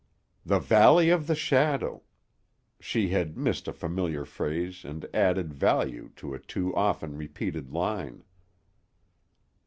"The 0.43 0.57
valley 0.57 1.11
of 1.11 1.27
the 1.27 1.35
shadow" 1.35 2.01
she 2.79 3.09
had 3.09 3.37
missed 3.37 3.67
a 3.67 3.71
familiar 3.71 4.25
phrase 4.25 4.83
and 4.83 5.05
added 5.13 5.53
value 5.53 6.09
to 6.15 6.33
a 6.33 6.39
too 6.39 6.73
often 6.75 7.15
repeated 7.15 7.71
line. 7.71 8.23